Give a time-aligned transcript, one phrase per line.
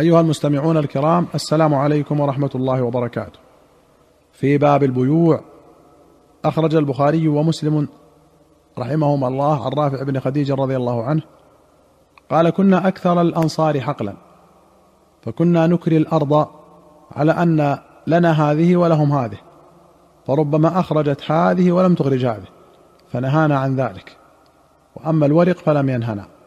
[0.00, 3.38] أيها المستمعون الكرام السلام عليكم ورحمة الله وبركاته.
[4.32, 5.40] في باب البيوع
[6.44, 7.88] أخرج البخاري ومسلم
[8.78, 11.22] رحمهما الله عن رافع بن خديج رضي الله عنه
[12.30, 14.14] قال كنا أكثر الأنصار حقلا
[15.22, 16.48] فكنا نكري الأرض
[17.12, 19.38] على أن لنا هذه ولهم هذه
[20.26, 22.48] فربما أخرجت هذه ولم تخرج هذه
[23.12, 24.16] فنهانا عن ذلك
[24.96, 26.39] وأما الورق فلم ينهنا.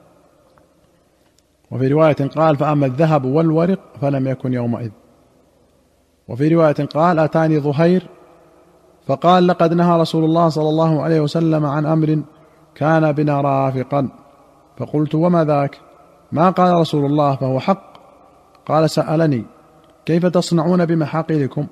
[1.74, 4.90] وفي رواية قال فأما الذهب والورق فلم يكن يومئذ.
[6.28, 8.08] وفي رواية قال أتاني ظهير؟
[9.08, 12.22] فقال لقد نهى رسول الله صلى الله عليه وسلم عن أمر
[12.76, 14.10] كان بنا رافقا.
[14.78, 15.78] فقلت وما ذاك؟
[16.32, 17.94] ما قال رسول الله فهو حق؟
[18.66, 19.46] قال سألني
[20.06, 21.68] كيف تصنعون بمحاقلكم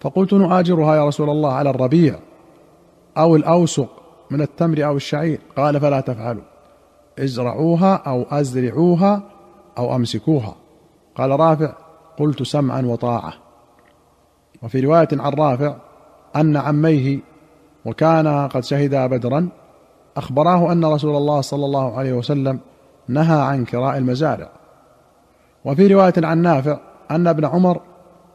[0.00, 2.18] فقلت نؤاجرها يا رسول الله على الربيع
[3.18, 3.88] أو الأوسق
[4.30, 5.40] من التمر أو الشعير.
[5.56, 6.42] قال فلا تفعلوا.
[7.18, 9.22] ازرعوها أو أزرعوها
[9.78, 10.54] أو أمسكوها.
[11.16, 11.72] قال رافع
[12.18, 13.32] قلت سمعا وطاعة.
[14.62, 15.74] وفي رواية عن رافع
[16.36, 17.18] أن عميه
[17.84, 19.48] وكانا قد شهدا بدرا
[20.16, 22.60] أخبراه أن رسول الله صلى الله عليه وسلم
[23.08, 24.48] نهى عن كراء المزارع.
[25.64, 26.78] وفي رواية عن نافع
[27.10, 27.80] أن ابن عمر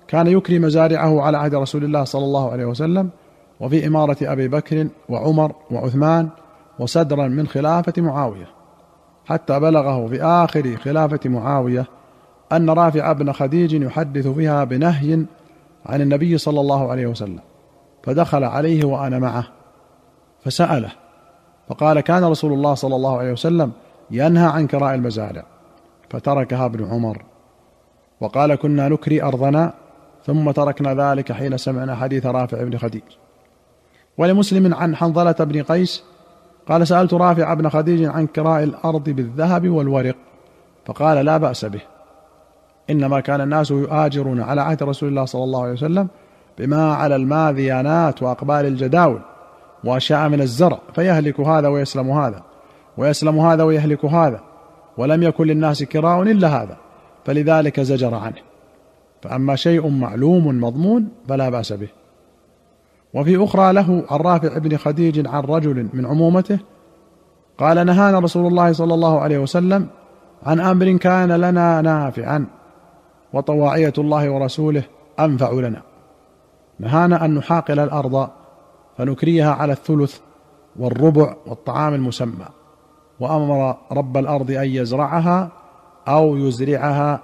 [0.08, 3.10] كان يكري مزارعه على عهد رسول الله صلى الله عليه وسلم
[3.60, 6.30] وفي إمارة أبي بكر وعمر وعثمان
[6.80, 8.63] وصدرا من خلافة معاوية.
[9.26, 11.86] حتى بلغه في آخر خلافة معاوية
[12.52, 15.26] أن رافع بن خديج يحدث فيها بنهي
[15.86, 17.40] عن النبي صلى الله عليه وسلم
[18.04, 19.48] فدخل عليه وأنا معه
[20.46, 20.92] فسأله
[21.70, 23.72] فقال كان رسول الله صلى الله عليه وسلم
[24.12, 25.44] ينهى عن كراء المزارع
[26.10, 27.24] فتركها ابن عمر
[28.22, 29.74] وقال كنا نكري أرضنا
[30.26, 33.04] ثم تركنا ذلك حين سمعنا حديث رافع بن خديج
[34.18, 36.04] ولمسلم عن حنظلة بن قيس
[36.68, 40.16] قال سألت رافع بن خديج عن كراء الأرض بالذهب والورق.
[40.86, 41.82] فقال لا بأس به.
[42.90, 46.08] إنما كان الناس يؤاجرون على عهد رسول الله صلى الله عليه وسلم
[46.60, 49.20] بما على الماذيانات وأقبال الجداول
[49.84, 52.44] وأشياء من الزرع فيهلك هذا ويسلم هذا
[52.98, 54.40] ويسلم هذا ويهلك هذا
[54.98, 56.78] ولم يكن للناس كراء إلا هذا
[57.26, 58.42] فلذلك زجر عنه.
[59.22, 62.03] فأما شيء معلوم مضمون فلا بأس به.
[63.14, 66.60] وفي أخرى له عن رافع بن خديج عن رجل من عمومته
[67.58, 69.88] قال نهانا رسول الله صلى الله عليه وسلم
[70.44, 72.46] عن أمر كان لنا نافعا
[73.34, 74.84] وطواعية الله ورسوله
[75.20, 75.82] أنفع لنا.
[76.80, 78.30] نهانا أن نحاقل الأرض
[78.98, 80.20] فنكريها على الثلث
[80.80, 82.46] والربع والطعام المسمى
[83.20, 85.52] وأمر رب الأرض أن يزرعها
[86.08, 87.20] أو يزرعها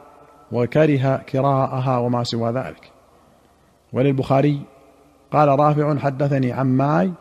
[0.52, 2.92] وكره كراءها وما سوى ذلك.
[3.94, 4.62] وللبخاري
[5.32, 7.12] قال رافع حدثني عماي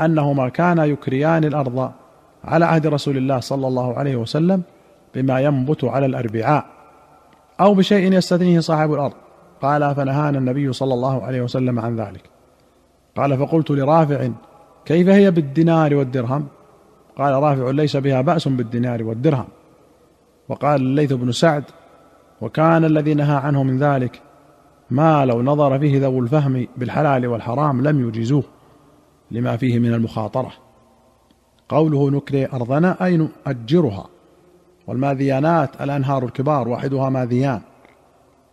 [0.00, 1.92] أنهما كانا يكريان الأرض
[2.44, 4.62] على عهد رسول الله صلى الله عليه وسلم
[5.14, 6.64] بما ينبت على الأربعاء
[7.60, 9.14] أو بشيء يستثنيه صاحب الأرض.
[9.62, 12.22] قال فنهانا النبي صلى الله عليه وسلم عن ذلك.
[13.16, 14.28] قال فقلت لرافع
[14.84, 16.46] كيف هي بالدينار والدرهم؟
[17.18, 19.46] قال رافع ليس بها بأس بالدينار والدرهم.
[20.48, 21.64] وقال الليث بن سعد
[22.40, 24.20] وكان الذي نهى عنه من ذلك
[24.90, 28.44] ما لو نظر فيه ذو الفهم بالحلال والحرام لم يجيزوه
[29.30, 30.52] لما فيه من المخاطرة.
[31.68, 34.06] قوله نكري أرضنا أي نؤجرها.
[34.86, 37.60] والماذيانات؟ الأنهار الكبار واحدها ماذيان.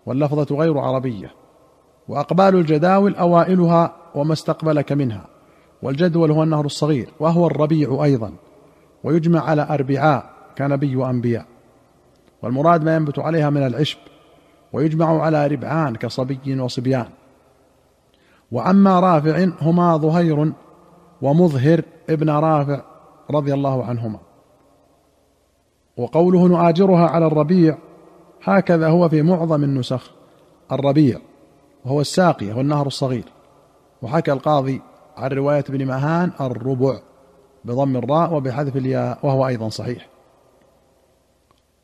[0.05, 1.31] واللفظة غير عربية.
[2.07, 5.25] وأقبال الجداول أوائلها وما استقبلك منها.
[5.81, 8.33] والجدول هو النهر الصغير وهو الربيع أيضا.
[9.03, 11.45] ويجمع على أربعاء كنبي وأنبياء.
[12.41, 13.97] والمراد ما ينبت عليها من العشب.
[14.73, 17.05] ويجمع على ربعان كصبي وصبيان.
[18.51, 20.53] وعما رافع هما ظهير
[21.21, 22.81] ومظهر ابن رافع
[23.31, 24.19] رضي الله عنهما.
[25.97, 27.77] وقوله نؤاجرها على الربيع
[28.43, 30.11] هكذا هو في معظم النسخ
[30.71, 31.19] الربيع
[31.85, 33.25] وهو الساقية والنهر الصغير.
[34.01, 34.81] وحكى القاضي
[35.17, 36.99] عن رواية ابن مهان الربع
[37.65, 40.10] بضم الراء وبحذف الياء وهو أيضا صحيح.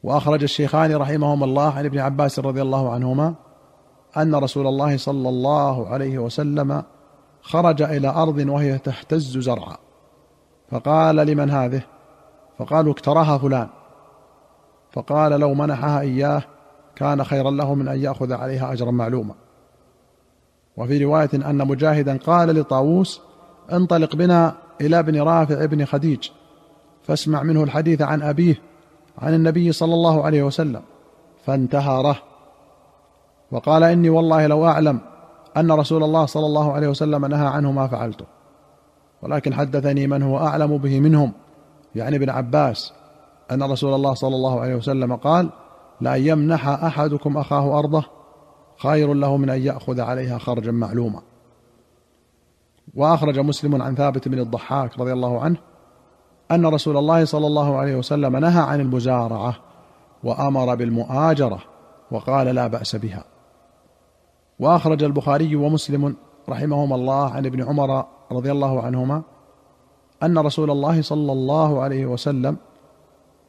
[0.04, 3.34] وأخرج الشيخان رحمهما الله عن ابن عباس رضي الله عنهما
[4.18, 6.84] أن رسول الله صلى الله عليه وسلم
[7.42, 9.78] خرج إلى أرض وهي تهتز زرعا.
[10.72, 11.82] فقال لمن هذه؟
[12.60, 13.68] فقالوا اكتراها فلان.
[14.92, 16.42] فقال لو منحها إياه
[16.96, 19.34] كان خيرا له من أن يأخذ عليها اجرا معلوما.
[20.78, 23.22] وفي رواية أن مجاهدا قال لطاووس
[23.72, 26.30] انطلق بنا إلى ابن رافع بن خديج
[27.04, 28.62] فاسمع منه الحديث عن أبيه
[29.18, 30.82] عن النبي صلى الله عليه وسلم
[31.46, 32.18] فانتهره
[33.52, 35.00] وقال إني والله لو أعلم
[35.58, 38.26] أن رسول الله صلى الله عليه وسلم نهى عنه ما فعلته
[39.22, 41.32] ولكن حدثني من هو أعلم به منهم
[41.96, 42.94] يعني ابن عباس
[43.52, 45.50] أن رسول الله صلى الله عليه وسلم قال
[46.02, 48.04] لأن يمنح أحدكم أخاه أرضه
[48.78, 51.22] خير له من أن يأخذ عليها خرجا معلوما.
[52.96, 55.58] وأخرج مسلم عن ثابت بن الضحاك رضي الله عنه
[56.52, 59.56] أن رسول الله صلى الله عليه وسلم نهى عن المزارعة
[60.24, 61.60] وأمر بالمؤاجرة
[62.12, 63.24] وقال لا بأس بها.
[64.60, 66.16] وأخرج البخاري ومسلم
[66.50, 69.22] رحمهما الله عن ابن عمر رضي الله عنهما
[70.24, 72.58] أن رسول الله صلى الله عليه وسلم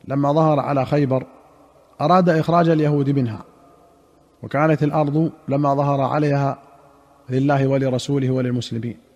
[0.08, 1.26] لما ظهر على خيبر
[2.00, 3.44] أراد إخراج اليهود منها
[4.42, 6.58] وكانت الأرض لما ظهر عليها
[7.30, 9.07] لله ولرسوله وللمسلمين.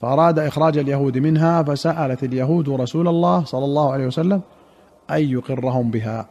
[0.00, 4.40] فأراد إخراج اليهود منها فسألت اليهود رسول الله صلى الله عليه وسلم
[5.10, 6.26] أن يقرهم بها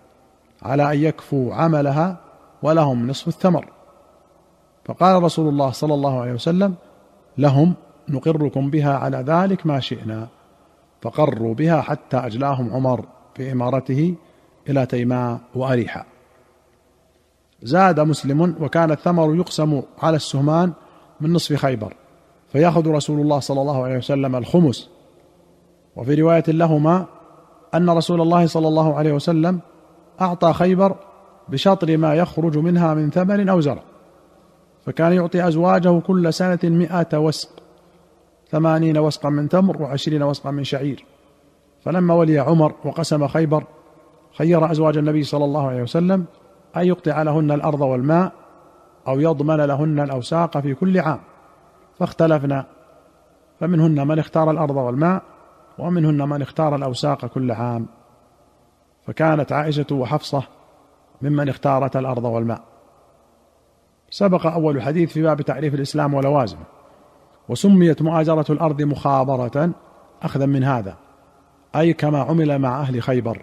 [0.63, 2.17] على أن يكفوا عملها
[2.63, 3.67] ولهم نصف الثمر.
[4.85, 6.75] فقال رسول الله صلى الله عليه وسلم
[7.37, 7.73] لهم
[8.09, 10.27] نقركم بها على ذلك ما شئنا.
[11.01, 13.05] فقروا بها حتى أجلاهم عمر
[13.35, 14.15] في إمارته
[14.69, 16.03] إلى تيماء وأريحا.
[17.63, 20.73] زاد مسلم وكان الثمر يقسم على السهمان
[21.21, 21.93] من نصف خيبر.
[22.57, 24.89] فياخذ رسول الله صلى الله عليه وسلم الخمس.
[25.95, 27.05] وفي رواية لهما
[27.75, 29.59] أن رسول الله صلى الله عليه وسلم
[30.21, 30.95] أعطى خيبر
[31.49, 33.83] بشطر ما يخرج منها من ثمر أو زرع
[34.85, 37.49] فكان يعطي أزواجه كل سنة مائه وسق
[38.49, 41.05] ثمانين وسقا من تمر وعشرين وسقا من شعير.
[41.81, 43.63] فلما ولي عمر وقسم خيبر
[44.37, 46.25] خير أزواج النبي صلى الله عليه وسلم
[46.77, 48.31] أن يقطع لهن الأرض والماء
[49.07, 51.19] أو يضمن لهن الأوساق في كل عام.
[51.99, 52.65] فاختلفنا.
[53.59, 55.23] فمنهن من اختار الأرض والماء
[55.77, 57.85] ومنهن من اختار الأوساق كل عام
[59.07, 60.43] فكانت عائشة وحفصة
[61.21, 62.61] ممن اختارت الأرض والماء.
[64.09, 66.63] سبق أول حديث في باب تعريف الإسلام ولوازمه
[67.49, 69.71] وسميت مؤاجره الأرض مخابرة
[70.21, 70.95] أخذا من هذا
[71.75, 73.41] أي كما عمل مع أهل خيبر.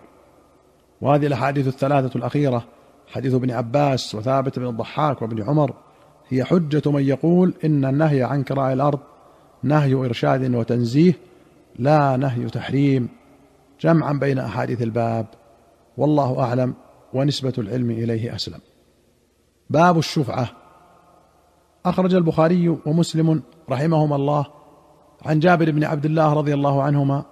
[1.00, 2.64] وهذه الأحاديث الثلاثة الأخيرة
[3.12, 5.74] حديث ابن عباس وثابت بن الضحاك وابن عمر
[6.28, 8.98] هي حجة من يقول إن النهي عن كراء الأرض
[9.62, 11.14] نهي إرشاد وتنزيه
[11.78, 13.08] لا نهي تحريم
[13.80, 15.26] جمعا بين أحاديث الباب
[15.96, 16.74] والله أعلم
[17.12, 18.60] ونسبة العلم إليه أسلم.
[19.70, 20.48] باب الشفعة.
[21.86, 24.46] أخرج البخاري ومسلم رحمهما الله
[25.24, 27.24] عن جابر بن عبد الله رضي الله عنهما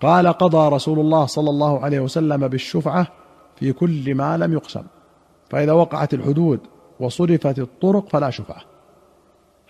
[0.00, 3.06] قال قضى رسول الله صلى الله عليه وسلم بالشفعة
[3.56, 4.82] في كل ما لم يقسم
[5.50, 6.60] فإذا وقعت الحدود
[7.00, 8.60] وصرفت الطرق فلا شفعة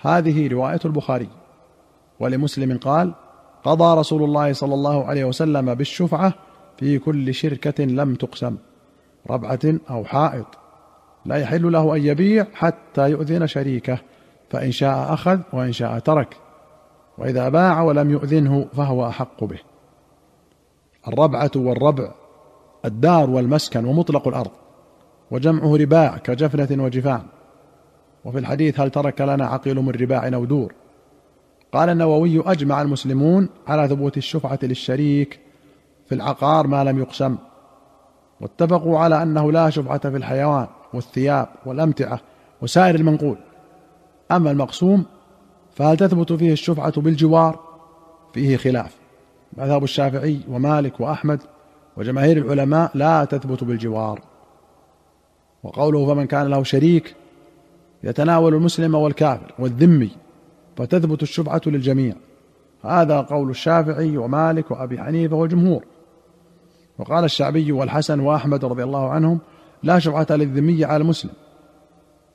[0.00, 1.28] هذه رواية البخاري.
[2.20, 3.14] ولمسلم قال
[3.64, 6.34] قضى رسول الله صلى الله عليه وسلم بالشفعة
[6.76, 8.56] في كل شركة لم تقسم
[9.30, 9.60] ربعة
[9.90, 10.46] أو حائط.
[11.24, 13.98] لا يحل له أن يبيع حتى يؤذن شريكه
[14.50, 16.36] فإن شاء أخذ وإن شاء ترك.
[17.19, 19.58] وإذا باع ولم يؤذنه فهو أحق به.
[21.08, 22.12] الربعة والربع
[22.84, 24.50] الدار والمسكن ومطلق الأرض.
[25.32, 27.23] وجمعه رباع كجفنة وجفان
[28.25, 30.75] وفي الحديث هل ترك لنا عقيل من رباع أو دور؟
[31.73, 35.40] قال النووي أجمع المسلمون على ثبوت الشفعة للشريك
[36.06, 37.37] في العقار ما لم يقسم.
[38.40, 42.20] واتفقوا على أنه لا شفعة في الحيوان والثياب والأمتعة
[42.62, 43.37] وسائر المنقول.
[44.31, 45.05] أما المقسوم
[45.75, 47.61] فهل تثبت فيه الشفعة بالجوار؟
[48.34, 48.96] فيه خلاف.
[49.56, 51.40] مذهب الشافعي ومالك وأحمد
[51.96, 54.31] وجماهير العلماء لا تثبت بالجوار.
[55.62, 57.14] وقوله فمن كان له شريك
[58.05, 60.10] يتناول المسلم والكافر والذمي
[60.77, 62.15] فتثبت الشفعة للجميع.
[62.82, 65.84] هذا قول الشافعي ومالك وأبي حنيفة والجمهور.
[66.98, 69.39] وقال الشعبي والحسن وأحمد رضي الله عنهم
[69.82, 71.31] لا شفعة للذمي على المسلم.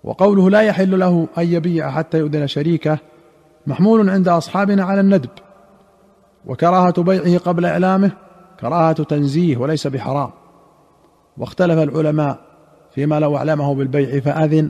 [0.03, 2.97] وقوله لا يحل له أن يبيع حتى يؤذن شريكه
[3.67, 5.29] محمول عند أصحابنا على الندب.
[6.45, 8.11] وكراهة بيعه قبل إعلامه
[8.59, 10.29] كراهة تنزيه وليس بحرام.
[11.37, 12.46] واختلف العلماء
[12.97, 14.69] فيما لو أعلمه بالبيع فأذن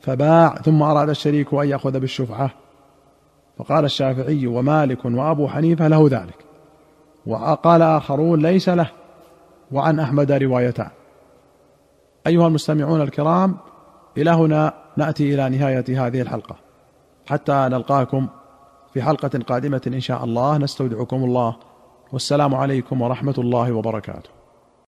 [0.00, 2.50] فباع ثم أراد الشريك أن يأخذ بالشفعة.
[3.58, 6.44] فقال الشافعي ومالك وأبو حنيفة له ذلك.
[7.26, 8.90] وقال آخرون ليس له
[9.72, 10.88] وعن أحمد روايتان.
[12.26, 13.56] أيها المستمعون الكرام
[14.16, 16.56] إلى هنا نأتي إلى نهاية هذه الحلقة.
[17.26, 18.26] حتى نلقاكم
[18.94, 20.58] في حلقة قادمة إن شاء الله.
[20.58, 21.56] نستودعكم الله.
[22.12, 24.39] والسلام عليكم ورحمة الله وبركاته.